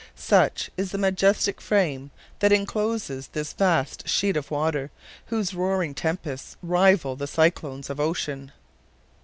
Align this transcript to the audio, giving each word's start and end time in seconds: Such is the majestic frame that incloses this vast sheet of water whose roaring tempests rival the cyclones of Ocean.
Such 0.15 0.71
is 0.77 0.89
the 0.89 0.97
majestic 0.97 1.61
frame 1.61 2.09
that 2.39 2.51
incloses 2.51 3.27
this 3.27 3.53
vast 3.53 4.09
sheet 4.09 4.35
of 4.35 4.49
water 4.49 4.89
whose 5.27 5.53
roaring 5.53 5.93
tempests 5.93 6.57
rival 6.63 7.15
the 7.15 7.27
cyclones 7.27 7.87
of 7.87 7.99
Ocean. 7.99 8.51